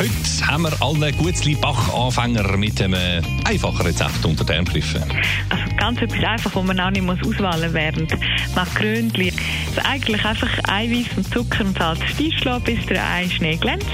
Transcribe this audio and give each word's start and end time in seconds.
Heute 0.00 0.46
haben 0.46 0.62
wir 0.62 0.72
alle 0.80 1.12
Gutzli 1.12 1.54
Bach-Anfänger 1.56 2.56
mit 2.56 2.80
einem 2.80 3.22
einfachen 3.44 3.82
Rezept 3.82 4.24
unter 4.24 4.44
den 4.44 4.64
Griffen. 4.64 5.04
Also 5.50 5.62
ganz 5.76 6.00
etwas 6.00 6.24
einfach, 6.24 6.54
wo 6.54 6.62
man 6.62 6.80
auch 6.80 6.88
nicht 6.88 7.02
muss 7.02 7.18
auswählen 7.18 7.74
während 7.74 8.16
Makrönli. 8.54 9.30
Also 9.68 9.82
eigentlich 9.86 10.24
einfach 10.24 10.48
Eiweiß 10.68 11.18
und 11.18 11.30
Zucker 11.30 11.66
und 11.66 11.76
Salz 11.76 12.00
lassen, 12.18 12.64
bis 12.64 12.86
der 12.86 13.06
Eischnee 13.10 13.56
glänzt. 13.56 13.86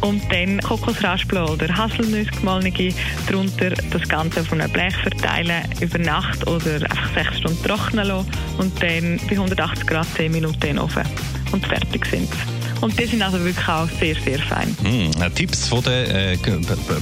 Und 0.00 0.22
dann 0.32 0.58
Kokosraspeln 0.58 1.44
oder 1.44 1.68
Haselnüsse 1.68 2.32
gemahlene 2.32 2.92
drunter 3.28 3.70
das 3.92 4.08
Ganze 4.08 4.40
auf 4.40 4.52
einem 4.52 4.68
Blech 4.72 4.96
verteilen, 4.96 5.62
über 5.80 5.98
Nacht 5.98 6.48
oder 6.48 6.82
einfach 6.82 7.14
sechs 7.14 7.38
Stunden 7.38 7.62
trocknen 7.62 8.08
lassen 8.08 8.28
und 8.58 8.82
dann 8.82 9.20
bei 9.28 9.36
180 9.36 9.86
Grad 9.86 10.08
10 10.16 10.32
Minuten 10.32 10.66
in 10.66 10.74
den 10.74 10.78
Ofen. 10.80 11.04
Und 11.52 11.64
fertig 11.64 12.06
sind 12.06 12.28
und 12.80 12.98
die 12.98 13.06
sind 13.06 13.22
also 13.22 13.42
wirklich 13.44 13.68
auch 13.68 13.88
sehr, 14.00 14.14
sehr 14.14 14.38
fein. 14.38 14.76
Mm, 14.82 15.34
Tipps 15.34 15.68
von 15.68 15.82
der 15.82 16.32
äh, 16.32 16.38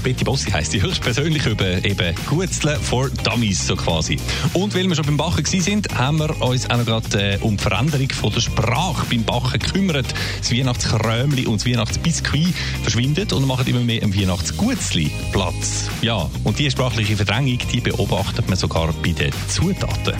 Betty 0.02 0.24
Bossi 0.24 0.50
heisst 0.50 0.72
die 0.72 0.82
höchstpersönlich 0.82 1.46
über 1.46 1.84
eben 1.84 2.14
Gutzle 2.28 2.78
for 2.80 3.10
Dummies 3.10 3.66
so 3.66 3.76
quasi. 3.76 4.18
Und 4.52 4.74
weil 4.74 4.88
wir 4.88 4.94
schon 4.94 5.06
beim 5.06 5.16
Bachen 5.16 5.44
sind, 5.44 5.94
haben 5.94 6.18
wir 6.18 6.40
uns 6.42 6.68
auch 6.70 6.78
noch 6.78 6.86
gerade 6.86 7.34
äh, 7.34 7.38
um 7.40 7.56
die 7.56 7.62
Veränderung 7.62 8.10
von 8.10 8.32
der 8.32 8.40
Sprache 8.40 9.06
beim 9.10 9.24
Bachen 9.24 9.58
gekümmert. 9.58 10.06
Das 10.38 10.52
Weihnachtskrömli 10.52 11.46
und 11.46 11.60
das 11.60 11.66
Weihnachtsbiskuit 11.66 12.54
verschwindet 12.82 13.32
und 13.32 13.46
machen 13.46 13.66
immer 13.66 13.80
mehr 13.80 14.02
im 14.02 14.14
Weihnachtsgutzli 14.14 15.10
Platz. 15.32 15.90
Ja, 16.02 16.28
und 16.44 16.58
diese 16.58 16.72
sprachliche 16.72 17.16
Verdrängung, 17.16 17.58
die 17.72 17.80
beobachtet 17.80 18.48
man 18.48 18.56
sogar 18.56 18.92
bei 19.02 19.12
den 19.12 19.32
Zutaten. 19.48 20.14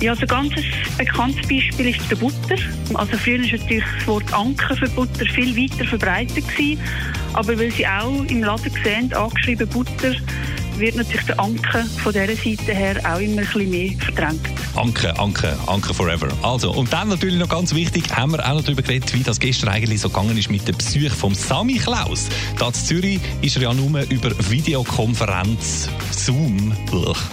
Ja, 0.00 0.12
also 0.12 0.26
ganz 0.26 0.54
bekanntes 0.96 1.46
Beispiel 1.48 1.88
ist 1.88 2.00
der 2.10 2.16
Butter. 2.16 2.56
Also 2.94 3.16
früher 3.16 3.40
ist 3.42 3.52
natürlich 3.52 3.84
das 3.98 4.06
Wort 4.06 4.32
Anker 4.32 4.76
für 4.76 4.89
Butter 4.94 5.26
viel 5.26 5.56
weiter 5.56 5.84
verbreitet 5.84 6.48
gewesen. 6.48 6.80
Aber 7.32 7.58
weil 7.58 7.70
sie 7.70 7.86
auch 7.86 8.24
im 8.24 8.42
Laden 8.42 8.72
sehen, 8.82 9.12
angeschrieben 9.14 9.68
Butter, 9.68 10.14
wird 10.80 10.96
natürlich 10.96 11.26
der 11.26 11.38
Anker 11.38 11.84
von 11.84 12.12
dieser 12.12 12.26
Seite 12.26 12.74
her 12.74 12.96
auch 13.04 13.20
immer 13.20 13.42
ein 13.42 13.46
bisschen 13.46 13.70
mehr 13.70 13.90
verdrängt. 13.98 14.40
Anke, 14.76 15.18
Anke, 15.18 15.56
Anke 15.66 15.94
forever. 15.94 16.28
Also, 16.42 16.72
und 16.72 16.92
dann 16.92 17.08
natürlich 17.08 17.38
noch 17.38 17.48
ganz 17.48 17.74
wichtig, 17.74 18.04
haben 18.14 18.32
wir 18.32 18.46
auch 18.46 18.54
noch 18.54 18.62
darüber 18.62 18.82
geredet, 18.82 19.12
wie 19.14 19.22
das 19.22 19.40
gestern 19.40 19.68
eigentlich 19.68 20.00
so 20.00 20.08
gegangen 20.08 20.36
ist 20.38 20.50
mit 20.50 20.66
der 20.66 20.72
Besuch 20.72 21.10
vom 21.10 21.34
Sami 21.34 21.74
Klaus. 21.74 22.28
Da 22.58 22.68
in 22.68 22.74
Zürich 22.74 23.20
ist 23.42 23.56
er 23.56 23.62
ja 23.62 23.74
nur 23.74 24.00
über 24.08 24.30
Videokonferenz 24.50 25.88
Zoom 26.10 26.72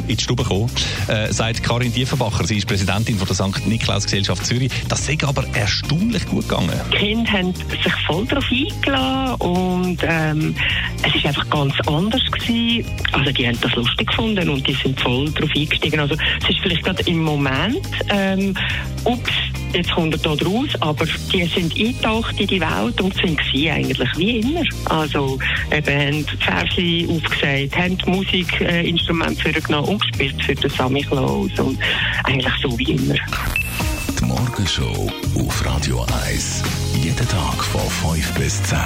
in 0.07 0.17
die 0.17 0.23
Stube 0.23 0.43
gekommen, 0.43 0.71
äh, 1.07 1.31
sagt 1.31 1.63
Karin 1.63 1.93
Diefenbacher. 1.93 2.45
Sie 2.45 2.57
ist 2.57 2.67
Präsidentin 2.67 3.17
von 3.17 3.27
der 3.27 3.35
St. 3.35 3.67
Niklaus 3.67 4.05
Gesellschaft 4.05 4.45
Zürich. 4.45 4.71
Das 4.87 5.05
sei 5.05 5.17
aber 5.23 5.45
erstaunlich 5.53 6.25
gut 6.27 6.47
gegangen. 6.47 6.71
Die 6.91 6.97
Kinder 6.97 7.31
haben 7.31 7.53
sich 7.53 7.93
voll 8.05 8.25
darauf 8.25 8.45
eingeladen 8.51 9.35
und 9.41 9.99
ähm, 10.03 10.55
es 11.07 11.15
ist 11.15 11.25
einfach 11.25 11.49
ganz 11.49 11.73
anders 11.87 12.23
gewesen. 12.31 12.85
Also 13.11 13.31
die 13.31 13.47
haben 13.47 13.59
das 13.61 13.75
lustig 13.75 14.07
gefunden 14.07 14.49
und 14.49 14.67
die 14.67 14.73
sind 14.73 14.99
voll 14.99 15.29
darauf 15.31 15.49
eingestiegen. 15.55 15.99
Also 15.99 16.15
es 16.15 16.49
ist 16.49 16.59
vielleicht 16.61 16.83
gerade 16.83 17.03
im 17.03 17.23
Moment, 17.23 17.87
ähm, 18.09 18.53
ups, 19.05 19.31
jetzt 19.73 19.91
kommt 19.91 20.13
er 20.13 20.19
da 20.35 20.45
raus, 20.45 20.69
aber 20.81 21.05
die 21.31 21.45
sind 21.45 21.75
eingetaucht 21.77 22.39
in 22.39 22.47
die 22.47 22.59
Welt 22.59 22.99
und 23.01 23.13
sind 23.15 23.39
sie 23.51 23.69
eigentlich 23.69 24.09
wie 24.17 24.39
immer. 24.39 24.63
Also 24.85 25.39
eben 25.71 25.87
haben 25.87 26.25
Verse 26.39 27.07
aufgesagt, 27.09 27.77
haben 27.77 27.97
Musikinstrumente 28.05 29.49
äh, 29.49 29.53
vorgenommen 29.53 29.87
und 29.89 30.01
gespielt 30.01 30.43
für 30.43 30.55
den 30.55 30.69
Sammy 30.69 31.01
Klaus 31.03 31.51
und 31.57 31.79
eigentlich 32.23 32.53
so 32.61 32.77
wie 32.77 32.91
immer. 32.91 33.15
Die 34.19 34.25
Morgenshow 34.25 35.11
auf 35.35 35.65
Radio 35.65 36.05
1. 36.27 36.63
Jeden 37.01 37.29
Tag 37.29 37.63
von 37.63 38.15
5 38.15 38.33
bis 38.33 38.63
10. 38.63 38.77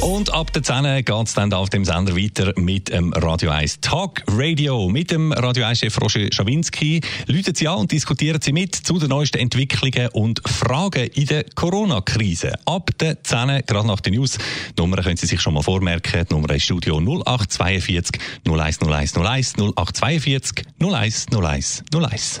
Und 0.00 0.32
ab 0.32 0.52
der 0.52 0.62
10 0.62 1.04
geht 1.04 1.26
es 1.26 1.34
dann 1.34 1.52
auf 1.52 1.70
dem 1.70 1.84
Sender 1.84 2.16
weiter 2.16 2.52
mit 2.56 2.90
dem 2.90 3.12
Radio 3.12 3.50
1 3.50 3.80
Talk 3.80 4.22
Radio. 4.28 4.88
Mit 4.88 5.10
dem 5.10 5.32
Radio 5.32 5.64
1-Chef 5.64 6.00
Roger 6.00 6.28
Schawinski 6.30 7.00
läuten 7.26 7.54
Sie 7.54 7.66
an 7.66 7.78
und 7.78 7.92
diskutieren 7.92 8.40
Sie 8.40 8.52
mit 8.52 8.74
zu 8.74 8.98
den 8.98 9.08
neuesten 9.08 9.38
Entwicklungen 9.38 10.08
und 10.12 10.40
Fragen 10.48 11.08
in 11.14 11.26
der 11.26 11.44
Corona-Krise. 11.54 12.54
Ab 12.66 12.90
der 13.00 13.22
10 13.22 13.62
gerade 13.66 13.86
nach 13.86 14.00
den 14.00 14.14
News. 14.14 14.38
Die 14.76 14.80
Nummer 14.80 15.02
können 15.02 15.16
Sie 15.16 15.26
sich 15.26 15.40
schon 15.40 15.54
mal 15.54 15.62
vormerken. 15.62 16.24
Die 16.28 16.34
Nummer 16.34 16.50
ist 16.50 16.64
Studio 16.64 16.98
0842 16.98 18.20
0101 18.46 19.16
01 19.16 19.54
0842 19.58 20.64
01 20.78 21.26
01 21.32 21.82
01. 21.92 22.40